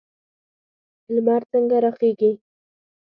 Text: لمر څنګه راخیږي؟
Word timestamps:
لمر 1.13 1.41
څنګه 1.51 1.77
راخیږي؟ 1.83 2.31